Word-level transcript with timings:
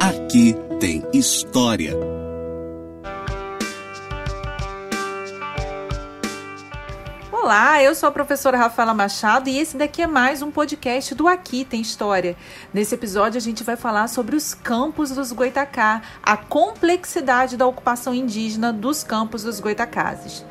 Aqui 0.00 0.54
tem 0.80 1.02
história. 1.12 1.94
Olá, 7.42 7.82
eu 7.82 7.92
sou 7.92 8.08
a 8.08 8.12
professora 8.12 8.56
Rafaela 8.56 8.94
Machado 8.94 9.48
e 9.48 9.58
esse 9.58 9.76
daqui 9.76 10.00
é 10.00 10.06
mais 10.06 10.42
um 10.42 10.50
podcast 10.52 11.12
do 11.12 11.26
Aqui 11.26 11.64
Tem 11.64 11.80
História. 11.80 12.36
Nesse 12.72 12.94
episódio 12.94 13.36
a 13.36 13.40
gente 13.40 13.64
vai 13.64 13.74
falar 13.74 14.06
sobre 14.06 14.36
os 14.36 14.54
campos 14.54 15.10
dos 15.10 15.32
Goitacá, 15.32 16.02
a 16.22 16.36
complexidade 16.36 17.56
da 17.56 17.66
ocupação 17.66 18.14
indígena 18.14 18.72
dos 18.72 19.02
campos 19.02 19.42
dos 19.42 19.58
Goitacazes. 19.58 20.44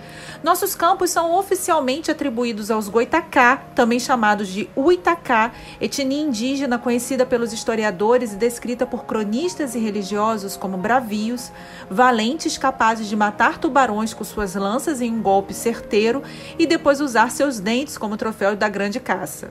Nossos 0.43 0.75
campos 0.75 1.11
são 1.11 1.33
oficialmente 1.33 2.11
atribuídos 2.11 2.69
aos 2.69 2.89
Goitacá, 2.89 3.63
também 3.73 3.99
chamados 3.99 4.49
de 4.49 4.69
Uitacá, 4.75 5.53
etnia 5.79 6.21
indígena 6.21 6.77
conhecida 6.77 7.25
pelos 7.25 7.53
historiadores 7.53 8.33
e 8.33 8.35
descrita 8.35 8.85
por 8.85 9.05
cronistas 9.05 9.75
e 9.75 9.79
religiosos 9.79 10.57
como 10.57 10.75
bravios, 10.75 11.53
valentes 11.89 12.57
capazes 12.57 13.07
de 13.07 13.15
matar 13.15 13.59
tubarões 13.59 14.13
com 14.13 14.25
suas 14.25 14.55
lanças 14.55 14.99
em 14.99 15.13
um 15.13 15.21
golpe 15.21 15.53
certeiro 15.53 16.21
e 16.59 16.65
depois 16.65 16.80
usar 16.99 17.31
seus 17.31 17.59
dentes 17.59 17.97
como 17.97 18.17
troféu 18.17 18.55
da 18.55 18.67
grande 18.67 18.99
caça. 18.99 19.49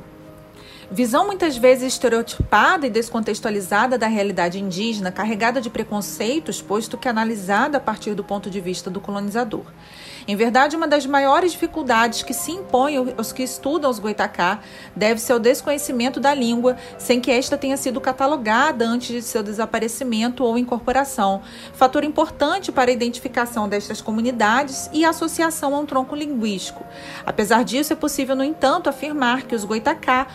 Visão 0.93 1.25
muitas 1.25 1.57
vezes 1.57 1.93
estereotipada 1.93 2.85
e 2.85 2.91
descontextualizada 2.91 3.97
da 3.97 4.09
realidade 4.09 4.59
indígena, 4.59 5.13
carregada 5.13 5.61
de 5.61 5.71
preconceitos, 5.71 6.61
posto 6.61 6.99
que 6.99 7.09
analisada 7.09 7.79
a 7.79 7.80
partir 7.80 8.13
do 8.13 8.25
ponto 8.25 8.51
de 8.51 8.61
vista 8.61 8.91
do 8.91 9.01
colonizador. 9.01 9.63
Em 10.27 10.35
verdade, 10.35 10.77
uma 10.77 10.89
das 10.89 11.07
maiores 11.07 11.53
dificuldades 11.53 12.23
que 12.23 12.35
se 12.35 12.51
impõe 12.53 13.15
aos 13.16 13.33
que 13.33 13.43
estudam 13.43 13.91
os 13.91 14.01
goitacá 14.01 14.61
deve-se 14.95 15.33
ao 15.33 15.39
desconhecimento 15.39 16.19
da 16.19 16.35
língua, 16.35 16.77
sem 16.99 17.21
que 17.21 17.30
esta 17.30 17.57
tenha 17.57 17.77
sido 17.77 18.01
catalogada 18.01 18.85
antes 18.85 19.09
de 19.09 19.23
seu 19.23 19.43
desaparecimento 19.43 20.45
ou 20.45 20.59
incorporação, 20.59 21.41
fator 21.73 22.05
importante 22.05 22.71
para 22.73 22.91
a 22.91 22.95
identificação 22.95 23.68
destas 23.68 24.01
comunidades 24.01 24.91
e 24.93 25.05
associação 25.05 25.74
a 25.74 25.79
um 25.79 25.87
tronco 25.87 26.15
linguístico. 26.16 26.85
Apesar 27.24 27.65
disso, 27.65 27.93
é 27.93 27.96
possível, 27.96 28.35
no 28.35 28.45
entanto, 28.45 28.91
afirmar 28.91 29.43
que 29.43 29.55
os 29.55 29.65
goitacá 29.65 30.27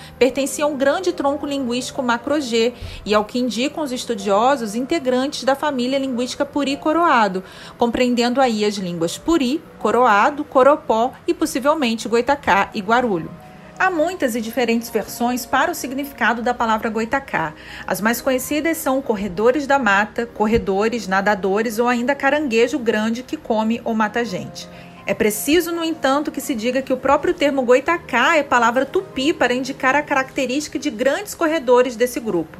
pertenciam 0.45 0.69
a 0.69 0.71
um 0.71 0.77
grande 0.77 1.11
tronco 1.11 1.45
linguístico 1.45 2.03
macro-G 2.03 2.73
e, 3.03 3.15
ao 3.15 3.25
que 3.25 3.39
indicam 3.39 3.83
os 3.83 3.91
estudiosos, 3.91 4.75
integrantes 4.75 5.43
da 5.43 5.55
família 5.55 5.97
linguística 5.97 6.45
Puri-Coroado, 6.45 7.43
compreendendo 7.79 8.39
aí 8.39 8.63
as 8.63 8.75
línguas 8.75 9.17
Puri, 9.17 9.61
Coroado, 9.79 10.43
Coropó 10.43 11.13
e 11.25 11.33
possivelmente 11.33 12.07
Goitacá 12.07 12.69
e 12.75 12.79
Guarulho. 12.79 13.31
Há 13.77 13.89
muitas 13.89 14.35
e 14.35 14.41
diferentes 14.41 14.89
versões 14.89 15.45
para 15.45 15.71
o 15.71 15.75
significado 15.75 16.41
da 16.41 16.53
palavra 16.53 16.89
goitacá. 16.89 17.53
As 17.85 17.99
mais 17.99 18.21
conhecidas 18.21 18.77
são 18.77 19.01
corredores 19.01 19.67
da 19.67 19.79
mata, 19.79 20.25
corredores, 20.27 21.07
nadadores 21.07 21.79
ou 21.79 21.87
ainda 21.87 22.15
caranguejo 22.15 22.79
grande 22.79 23.23
que 23.23 23.35
come 23.35 23.81
ou 23.83 23.93
mata 23.93 24.23
gente. 24.23 24.69
É 25.07 25.13
preciso, 25.13 25.71
no 25.71 25.83
entanto, 25.83 26.31
que 26.31 26.41
se 26.41 26.55
diga 26.55 26.81
que 26.81 26.91
o 26.91 26.97
próprio 26.97 27.31
termo 27.31 27.61
goitacá 27.61 28.37
é 28.37 28.43
palavra 28.43 28.87
tupi 28.87 29.33
para 29.33 29.53
indicar 29.53 29.95
a 29.95 30.01
característica 30.01 30.79
de 30.79 30.89
grandes 30.89 31.35
corredores 31.35 31.95
desse 31.95 32.19
grupo. 32.19 32.57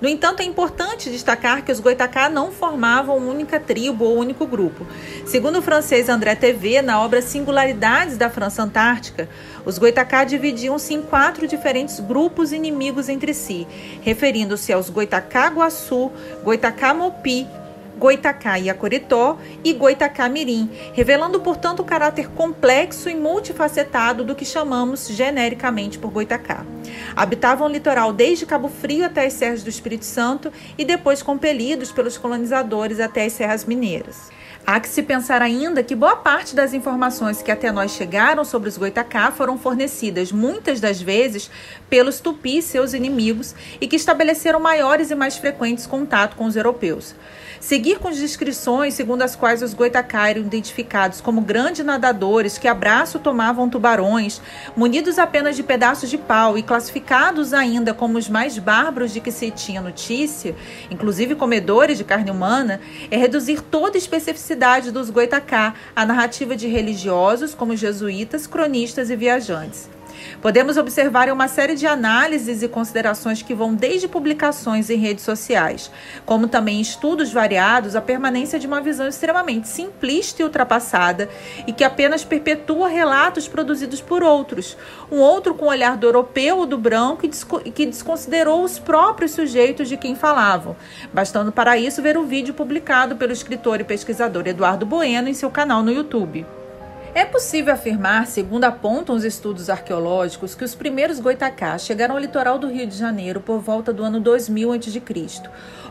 No 0.00 0.08
entanto, 0.08 0.40
é 0.40 0.44
importante 0.44 1.10
destacar 1.10 1.64
que 1.64 1.72
os 1.72 1.80
goitacá 1.80 2.28
não 2.28 2.52
formavam 2.52 3.16
única 3.16 3.58
tribo 3.58 4.04
ou 4.04 4.16
único 4.16 4.46
grupo. 4.46 4.86
Segundo 5.26 5.58
o 5.58 5.62
francês 5.62 6.08
André 6.08 6.36
TV, 6.36 6.80
na 6.82 7.02
obra 7.02 7.20
Singularidades 7.20 8.16
da 8.16 8.30
França 8.30 8.62
Antártica, 8.62 9.28
os 9.66 9.76
goitacá 9.76 10.22
dividiam-se 10.22 10.94
em 10.94 11.02
quatro 11.02 11.48
diferentes 11.48 11.98
grupos 11.98 12.52
inimigos 12.52 13.08
entre 13.08 13.34
si, 13.34 13.66
referindo-se 14.02 14.72
aos 14.72 14.88
goitacá 14.88 15.48
Guaçu, 15.48 16.12
goitacá 16.44 16.94
Mopi, 16.94 17.44
Goitacá 17.98 18.56
Iacoritó 18.56 19.38
e 19.64 19.72
Goitacá 19.72 20.28
Mirim, 20.28 20.70
revelando, 20.94 21.40
portanto, 21.40 21.80
o 21.80 21.84
caráter 21.84 22.28
complexo 22.30 23.10
e 23.10 23.14
multifacetado 23.14 24.24
do 24.24 24.36
que 24.36 24.44
chamamos 24.44 25.08
genericamente 25.08 25.98
por 25.98 26.10
Goitacá. 26.10 26.64
Habitavam 27.16 27.66
o 27.66 27.70
litoral 27.70 28.12
desde 28.12 28.46
Cabo 28.46 28.68
Frio 28.68 29.04
até 29.04 29.26
as 29.26 29.32
serras 29.32 29.64
do 29.64 29.68
Espírito 29.68 30.04
Santo 30.04 30.52
e 30.78 30.84
depois 30.84 31.22
compelidos 31.22 31.90
pelos 31.90 32.16
colonizadores 32.16 33.00
até 33.00 33.24
as 33.24 33.32
serras 33.32 33.64
mineiras. 33.64 34.30
Há 34.70 34.78
que 34.80 34.88
se 34.90 35.02
pensar 35.02 35.40
ainda 35.40 35.82
que 35.82 35.94
boa 35.94 36.16
parte 36.16 36.54
das 36.54 36.74
informações 36.74 37.40
que 37.40 37.50
até 37.50 37.72
nós 37.72 37.92
chegaram 37.92 38.44
sobre 38.44 38.68
os 38.68 38.76
Goitacá 38.76 39.32
foram 39.32 39.56
fornecidas 39.56 40.30
muitas 40.30 40.78
das 40.78 41.00
vezes 41.00 41.50
pelos 41.88 42.20
tupis, 42.20 42.66
seus 42.66 42.92
inimigos, 42.92 43.54
e 43.80 43.88
que 43.88 43.96
estabeleceram 43.96 44.60
maiores 44.60 45.10
e 45.10 45.14
mais 45.14 45.38
frequentes 45.38 45.86
contato 45.86 46.36
com 46.36 46.44
os 46.44 46.54
europeus. 46.54 47.14
Seguir 47.58 47.98
com 47.98 48.08
as 48.08 48.18
descrições 48.18 48.92
segundo 48.92 49.22
as 49.22 49.34
quais 49.34 49.62
os 49.62 49.72
Goitacá 49.72 50.28
eram 50.28 50.42
identificados 50.42 51.20
como 51.22 51.40
grandes 51.40 51.84
nadadores 51.84 52.58
que 52.58 52.68
abraço 52.68 53.18
tomavam 53.18 53.70
tubarões, 53.70 54.40
munidos 54.76 55.18
apenas 55.18 55.56
de 55.56 55.62
pedaços 55.62 56.10
de 56.10 56.18
pau 56.18 56.58
e 56.58 56.62
classificados 56.62 57.54
ainda 57.54 57.94
como 57.94 58.18
os 58.18 58.28
mais 58.28 58.58
bárbaros 58.58 59.12
de 59.14 59.20
que 59.20 59.32
se 59.32 59.50
tinha 59.50 59.80
notícia, 59.80 60.54
inclusive 60.90 61.34
comedores 61.34 61.96
de 61.96 62.04
carne 62.04 62.30
humana, 62.30 62.82
é 63.10 63.16
reduzir 63.16 63.62
toda 63.62 63.96
especificidade 63.96 64.57
cidade 64.58 64.90
dos 64.90 65.08
Goitacá, 65.08 65.72
a 65.94 66.04
narrativa 66.04 66.56
de 66.56 66.66
religiosos 66.66 67.54
como 67.54 67.76
jesuítas, 67.76 68.44
cronistas 68.44 69.08
e 69.08 69.14
viajantes. 69.14 69.88
Podemos 70.40 70.76
observar 70.76 71.30
uma 71.30 71.48
série 71.48 71.74
de 71.74 71.86
análises 71.86 72.62
e 72.62 72.68
considerações 72.68 73.42
que 73.42 73.54
vão 73.54 73.74
desde 73.74 74.08
publicações 74.08 74.90
em 74.90 74.96
redes 74.96 75.24
sociais, 75.24 75.90
como 76.24 76.48
também 76.48 76.80
estudos 76.80 77.32
variados, 77.32 77.96
a 77.96 78.00
permanência 78.00 78.58
de 78.58 78.66
uma 78.66 78.80
visão 78.80 79.08
extremamente 79.08 79.68
simplista 79.68 80.42
e 80.42 80.44
ultrapassada 80.44 81.28
e 81.66 81.72
que 81.72 81.84
apenas 81.84 82.24
perpetua 82.24 82.88
relatos 82.88 83.48
produzidos 83.48 84.00
por 84.00 84.22
outros. 84.22 84.76
Um 85.10 85.18
outro 85.18 85.54
com 85.54 85.66
o 85.66 85.68
olhar 85.68 85.96
do 85.96 86.06
europeu 86.06 86.58
ou 86.58 86.66
do 86.66 86.78
branco 86.78 87.26
e 87.64 87.70
que 87.70 87.86
desconsiderou 87.86 88.62
os 88.62 88.78
próprios 88.78 89.32
sujeitos 89.32 89.88
de 89.88 89.96
quem 89.96 90.14
falavam, 90.14 90.76
bastando 91.12 91.52
para 91.52 91.76
isso 91.76 92.02
ver 92.02 92.16
o 92.16 92.24
vídeo 92.24 92.54
publicado 92.54 93.16
pelo 93.16 93.32
escritor 93.32 93.80
e 93.80 93.84
pesquisador 93.84 94.46
Eduardo 94.46 94.86
Bueno 94.86 95.28
em 95.28 95.34
seu 95.34 95.50
canal 95.50 95.82
no 95.82 95.92
YouTube. 95.92 96.46
É 97.14 97.24
possível 97.24 97.72
afirmar, 97.72 98.26
segundo 98.26 98.64
apontam 98.64 99.16
os 99.16 99.24
estudos 99.24 99.70
arqueológicos, 99.70 100.54
que 100.54 100.62
os 100.62 100.74
primeiros 100.74 101.18
goitacás 101.18 101.82
chegaram 101.82 102.14
ao 102.14 102.20
litoral 102.20 102.58
do 102.58 102.68
Rio 102.68 102.86
de 102.86 102.96
Janeiro 102.96 103.40
por 103.40 103.60
volta 103.60 103.92
do 103.92 104.04
ano 104.04 104.20
2000 104.20 104.72
a.C., 104.72 105.02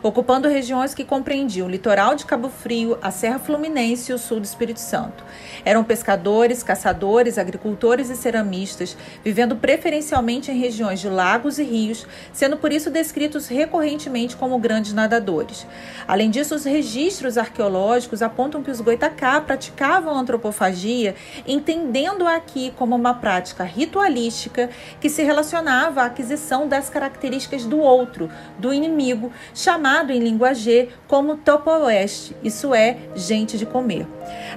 ocupando 0.00 0.48
regiões 0.48 0.94
que 0.94 1.04
compreendiam 1.04 1.66
o 1.66 1.70
litoral 1.70 2.14
de 2.14 2.24
Cabo 2.24 2.48
Frio, 2.48 2.96
a 3.02 3.10
Serra 3.10 3.40
Fluminense 3.40 4.12
e 4.12 4.14
o 4.14 4.18
sul 4.18 4.38
do 4.38 4.44
Espírito 4.44 4.78
Santo. 4.78 5.24
Eram 5.64 5.82
pescadores, 5.82 6.62
caçadores, 6.62 7.36
agricultores 7.36 8.08
e 8.08 8.16
ceramistas, 8.16 8.96
vivendo 9.24 9.56
preferencialmente 9.56 10.52
em 10.52 10.58
regiões 10.58 11.00
de 11.00 11.08
lagos 11.08 11.58
e 11.58 11.64
rios, 11.64 12.06
sendo 12.32 12.56
por 12.56 12.72
isso 12.72 12.90
descritos 12.90 13.48
recorrentemente 13.48 14.36
como 14.36 14.58
grandes 14.58 14.92
nadadores. 14.92 15.66
Além 16.06 16.30
disso, 16.30 16.54
os 16.54 16.64
registros 16.64 17.36
arqueológicos 17.36 18.22
apontam 18.22 18.62
que 18.62 18.70
os 18.70 18.80
goitacá 18.80 19.40
praticavam 19.40 20.16
antropofagia 20.16 21.07
entendendo 21.46 22.26
aqui 22.26 22.72
como 22.76 22.94
uma 22.94 23.14
prática 23.14 23.64
ritualística 23.64 24.70
que 25.00 25.08
se 25.08 25.22
relacionava 25.22 26.02
à 26.02 26.06
aquisição 26.06 26.68
das 26.68 26.88
características 26.88 27.64
do 27.64 27.78
outro, 27.78 28.30
do 28.58 28.72
inimigo, 28.72 29.32
chamado 29.54 30.12
em 30.12 30.18
língua 30.18 30.54
G 30.54 30.88
como 31.06 31.36
topoeste, 31.36 32.36
isso 32.42 32.74
é, 32.74 32.96
gente 33.14 33.56
de 33.56 33.66
comer. 33.66 34.06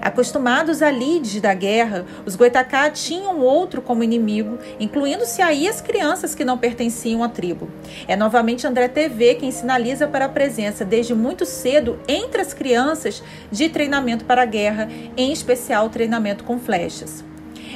Acostumados 0.01 0.81
a 0.81 0.89
lides 0.89 1.39
da 1.41 1.53
guerra, 1.53 2.05
os 2.25 2.35
goitacá 2.35 2.89
tinham 2.89 3.39
outro 3.39 3.81
como 3.81 4.03
inimigo, 4.03 4.57
incluindo-se 4.79 5.41
aí 5.41 5.67
as 5.67 5.81
crianças 5.81 6.35
que 6.35 6.45
não 6.45 6.57
pertenciam 6.57 7.23
à 7.23 7.29
tribo. 7.29 7.69
É 8.07 8.15
novamente 8.15 8.67
André 8.67 8.87
TV 8.87 9.35
quem 9.35 9.51
sinaliza 9.51 10.07
para 10.07 10.25
a 10.25 10.29
presença 10.29 10.83
desde 10.83 11.13
muito 11.13 11.45
cedo 11.45 11.99
entre 12.07 12.41
as 12.41 12.53
crianças 12.53 13.23
de 13.51 13.69
treinamento 13.69 14.25
para 14.25 14.41
a 14.41 14.45
guerra, 14.45 14.89
em 15.15 15.31
especial 15.31 15.89
treinamento 15.89 16.40
com 16.41 16.59
flechas. 16.59 17.23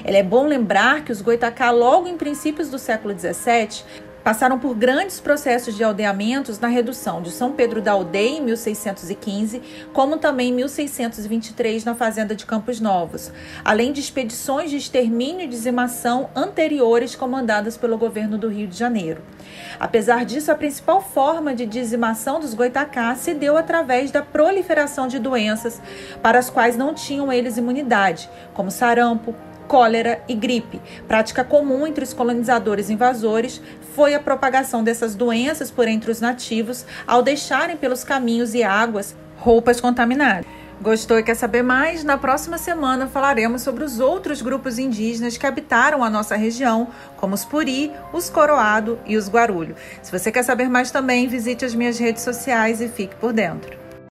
É 0.04 0.22
bom 0.22 0.46
lembrar 0.46 1.04
que 1.04 1.12
os 1.12 1.22
Goitacá, 1.22 1.72
logo 1.72 2.08
em 2.08 2.18
princípios 2.18 2.70
do 2.70 2.78
século 2.78 3.18
XVII, 3.18 3.84
passaram 4.26 4.58
por 4.58 4.74
grandes 4.74 5.20
processos 5.20 5.76
de 5.76 5.84
aldeamentos 5.84 6.60
na 6.60 6.68
redução 6.68 7.22
de 7.22 7.30
São 7.30 7.52
Pedro 7.52 7.80
da 7.80 7.92
Aldeia 7.92 8.40
em 8.40 8.42
1615, 8.42 9.62
como 9.94 10.18
também 10.18 10.50
em 10.50 10.54
1623 10.54 11.86
na 11.86 11.94
fazenda 11.94 12.36
de 12.36 12.44
Campos 12.44 12.80
Novos, 12.80 13.32
além 13.64 13.94
de 13.94 14.00
expedições 14.00 14.72
de 14.72 14.78
extermínio 14.78 15.42
e 15.42 15.48
dizimação 15.48 16.28
anteriores 16.36 17.16
comandadas 17.16 17.78
pelo 17.78 18.00
governo 18.00 18.36
do 18.36 18.50
Rio 18.50 18.66
de 18.66 18.76
Janeiro. 18.76 19.22
Apesar 19.80 20.26
disso, 20.26 20.52
a 20.52 20.56
principal 20.56 21.04
forma 21.04 21.54
de 21.54 21.68
dizimação 21.68 22.40
dos 22.40 22.56
goitacá 22.56 23.14
se 23.14 23.32
deu 23.32 23.56
através 23.56 24.10
da 24.10 24.24
proliferação 24.24 25.08
de 25.08 25.20
doenças 25.20 25.80
para 26.24 26.40
as 26.40 26.50
quais 26.50 26.76
não 26.76 26.96
tinham 26.96 27.32
eles 27.32 27.58
imunidade, 27.58 28.28
como 28.56 28.72
sarampo, 28.72 29.36
cólera 29.68 30.24
e 30.28 30.34
gripe. 30.34 30.82
Prática 31.08 31.44
comum 31.44 31.86
entre 31.86 32.04
os 32.04 32.14
colonizadores 32.14 32.90
invasores 32.90 33.62
foi 33.96 34.14
a 34.14 34.20
propagação 34.20 34.84
dessas 34.84 35.16
doenças 35.16 35.72
por 35.72 35.88
entre 35.88 36.12
os 36.12 36.22
nativos 36.22 36.86
ao 37.06 37.22
deixarem 37.22 37.78
pelos 37.78 38.04
caminhos 38.04 38.54
e 38.54 38.64
águas 38.64 39.16
roupas 39.38 39.80
contaminadas. 39.80 40.46
Gostou 40.82 41.18
e 41.18 41.24
quer 41.24 41.36
saber 41.36 41.64
mais? 41.64 42.04
Na 42.04 42.18
próxima 42.18 42.58
semana 42.58 43.08
falaremos 43.08 43.62
sobre 43.62 43.84
os 43.84 44.00
outros 44.00 44.42
grupos 44.42 44.78
indígenas 44.78 45.38
que 45.38 45.48
habitaram 45.48 46.04
a 46.04 46.10
nossa 46.10 46.36
região, 46.36 46.90
como 47.16 47.34
os 47.34 47.46
Puri, 47.46 47.94
os 48.12 48.30
Coroado 48.30 49.00
e 49.06 49.16
os 49.16 49.30
Guarulho. 49.30 49.76
Se 50.04 50.12
você 50.12 50.32
quer 50.32 50.44
saber 50.44 50.70
mais 50.70 50.92
também, 50.92 51.28
visite 51.28 51.64
as 51.64 51.74
minhas 51.74 51.98
redes 51.98 52.24
sociais 52.24 52.82
e 52.82 52.90
fique 52.90 53.16
por 53.16 53.32
dentro. 53.32 53.85